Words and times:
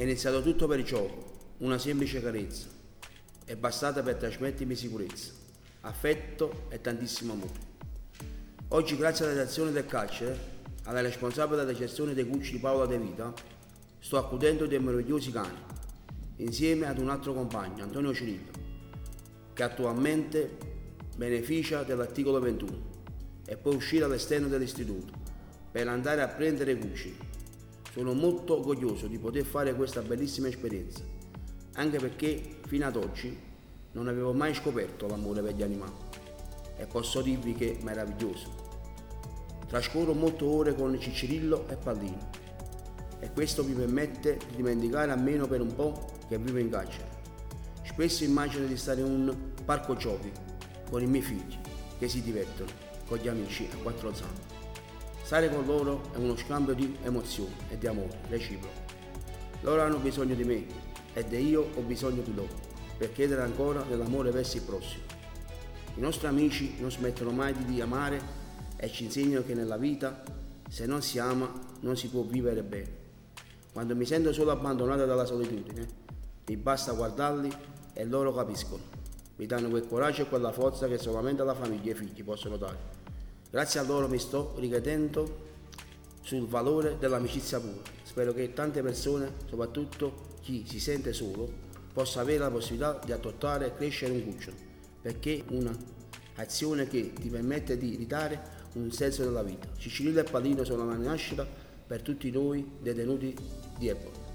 È 0.00 0.04
iniziato 0.04 0.40
tutto 0.40 0.66
per 0.66 0.82
gioco, 0.82 1.56
una 1.58 1.76
semplice 1.76 2.22
carezza. 2.22 2.68
È 3.44 3.54
bastata 3.54 4.02
per 4.02 4.14
trasmettermi 4.14 4.74
sicurezza, 4.74 5.32
affetto 5.82 6.68
e 6.70 6.80
tantissimo 6.80 7.34
amore. 7.34 7.52
Oggi, 8.68 8.96
grazie 8.96 9.26
alla 9.26 9.34
direzione 9.34 9.72
del 9.72 9.84
carcere, 9.84 10.38
alla 10.84 11.02
responsabile 11.02 11.66
della 11.66 11.76
gestione 11.76 12.14
dei 12.14 12.26
cucci 12.26 12.52
di 12.52 12.60
Paola 12.60 12.86
De 12.86 12.96
Vita, 12.96 13.30
sto 13.98 14.16
accudendo 14.16 14.64
dei 14.64 14.80
meravigliosi 14.80 15.32
cani, 15.32 15.58
insieme 16.36 16.86
ad 16.86 16.96
un 16.96 17.10
altro 17.10 17.34
compagno, 17.34 17.82
Antonio 17.82 18.14
Cirillo, 18.14 18.52
che 19.52 19.62
attualmente 19.62 20.56
beneficia 21.14 21.82
dell'articolo 21.82 22.40
21 22.40 22.82
e 23.44 23.54
può 23.58 23.74
uscire 23.74 24.04
all'esterno 24.06 24.48
dell'istituto 24.48 25.12
per 25.70 25.88
andare 25.88 26.22
a 26.22 26.28
prendere 26.28 26.78
cucci. 26.78 27.28
Sono 27.92 28.12
molto 28.12 28.54
orgoglioso 28.58 29.08
di 29.08 29.18
poter 29.18 29.44
fare 29.44 29.74
questa 29.74 30.00
bellissima 30.00 30.46
esperienza, 30.46 31.02
anche 31.74 31.98
perché 31.98 32.60
fino 32.66 32.86
ad 32.86 32.94
oggi 32.94 33.36
non 33.92 34.06
avevo 34.06 34.32
mai 34.32 34.54
scoperto 34.54 35.08
l'amore 35.08 35.42
per 35.42 35.54
gli 35.54 35.62
animali 35.62 35.92
e 36.76 36.86
posso 36.86 37.20
dirvi 37.20 37.52
che 37.52 37.76
è 37.76 37.82
meraviglioso. 37.82 38.68
Trascorro 39.66 40.14
molte 40.14 40.44
ore 40.44 40.74
con 40.76 40.96
Ciccirillo 41.00 41.68
e 41.68 41.74
Pallino 41.74 42.30
e 43.18 43.32
questo 43.32 43.64
mi 43.64 43.72
permette 43.72 44.38
di 44.48 44.56
dimenticare 44.56 45.10
almeno 45.10 45.48
per 45.48 45.60
un 45.60 45.74
po' 45.74 46.12
che 46.28 46.38
vivo 46.38 46.58
in 46.58 46.70
carcere. 46.70 47.08
Spesso 47.82 48.22
immagino 48.22 48.66
di 48.66 48.76
stare 48.76 49.00
in 49.00 49.06
un 49.06 49.36
parco 49.64 49.96
giochi 49.96 50.30
con 50.88 51.02
i 51.02 51.06
miei 51.06 51.24
figli 51.24 51.58
che 51.98 52.08
si 52.08 52.22
divertono 52.22 52.70
con 53.06 53.18
gli 53.18 53.26
amici 53.26 53.68
a 53.72 53.76
quattro 53.82 54.14
zampe. 54.14 54.59
Stare 55.30 55.48
con 55.48 55.64
loro 55.64 56.10
è 56.12 56.16
uno 56.16 56.34
scambio 56.34 56.74
di 56.74 56.96
emozioni 57.04 57.54
e 57.68 57.78
di 57.78 57.86
amore 57.86 58.18
reciproco. 58.26 58.74
Loro 59.60 59.80
hanno 59.80 59.98
bisogno 59.98 60.34
di 60.34 60.42
me 60.42 60.66
ed 61.12 61.30
io 61.30 61.70
ho 61.72 61.82
bisogno 61.82 62.20
di 62.20 62.34
loro 62.34 62.52
per 62.98 63.12
chiedere 63.12 63.42
ancora 63.42 63.80
dell'amore 63.82 64.32
verso 64.32 64.56
il 64.56 64.64
prossimo. 64.64 65.04
I 65.94 66.00
nostri 66.00 66.26
amici 66.26 66.74
non 66.80 66.90
smettono 66.90 67.30
mai 67.30 67.54
di 67.64 67.80
amare 67.80 68.20
e 68.74 68.90
ci 68.90 69.04
insegnano 69.04 69.44
che 69.44 69.54
nella 69.54 69.76
vita 69.76 70.20
se 70.68 70.86
non 70.86 71.00
si 71.00 71.20
ama 71.20 71.48
non 71.78 71.96
si 71.96 72.08
può 72.08 72.22
vivere 72.22 72.64
bene. 72.64 72.92
Quando 73.72 73.94
mi 73.94 74.06
sento 74.06 74.32
solo 74.32 74.50
abbandonato 74.50 75.06
dalla 75.06 75.26
solitudine, 75.26 75.86
mi 76.44 76.56
basta 76.56 76.90
guardarli 76.90 77.52
e 77.92 78.04
loro 78.04 78.34
capiscono. 78.34 78.82
Mi 79.36 79.46
danno 79.46 79.68
quel 79.68 79.86
coraggio 79.86 80.22
e 80.22 80.28
quella 80.28 80.50
forza 80.50 80.88
che 80.88 80.98
solamente 80.98 81.44
la 81.44 81.54
famiglia 81.54 81.92
e 81.92 81.94
i 81.94 81.94
figli 81.94 82.24
possono 82.24 82.56
dare. 82.56 82.98
Grazie 83.50 83.80
a 83.80 83.82
loro 83.82 84.06
mi 84.06 84.20
sto 84.20 84.54
ricredendo 84.58 85.48
sul 86.22 86.46
valore 86.46 86.98
dell'amicizia 87.00 87.58
pura. 87.58 87.82
Spero 88.04 88.32
che 88.32 88.52
tante 88.52 88.80
persone, 88.80 89.32
soprattutto 89.48 90.28
chi 90.40 90.64
si 90.64 90.78
sente 90.78 91.12
solo, 91.12 91.50
possa 91.92 92.20
avere 92.20 92.38
la 92.38 92.50
possibilità 92.50 93.00
di 93.04 93.10
adottare 93.10 93.66
e 93.66 93.74
crescere 93.74 94.12
un 94.12 94.24
cucciolo, 94.24 94.56
perché 95.02 95.38
è 95.38 95.42
un'azione 95.48 96.86
che 96.86 97.12
ti 97.12 97.28
permette 97.28 97.76
di 97.76 97.96
ridare 97.96 98.40
un 98.74 98.92
senso 98.92 99.24
della 99.24 99.42
vita. 99.42 99.66
Cicillo 99.76 100.20
e 100.20 100.22
Palino 100.22 100.62
sono 100.62 100.86
la 100.86 100.96
nascita 100.96 101.44
per 101.44 102.02
tutti 102.02 102.30
noi 102.30 102.64
detenuti 102.80 103.34
di 103.76 103.88
Ebola. 103.88 104.28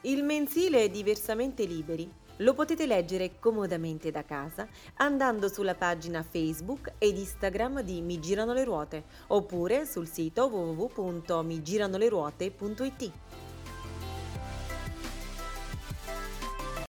Il 0.00 0.24
mensile 0.24 0.82
è 0.82 0.90
diversamente 0.90 1.64
liberi. 1.64 2.24
Lo 2.40 2.54
potete 2.54 2.86
leggere 2.86 3.38
comodamente 3.38 4.10
da 4.10 4.24
casa 4.24 4.66
andando 4.96 5.48
sulla 5.48 5.74
pagina 5.74 6.22
Facebook 6.22 6.92
ed 6.98 7.16
Instagram 7.16 7.80
di 7.82 8.02
Mi 8.02 8.20
Girano 8.20 8.52
le 8.52 8.64
Ruote 8.64 9.04
oppure 9.28 9.86
sul 9.86 10.06
sito 10.06 10.44
www.migiranoleruote.it. 10.46 13.12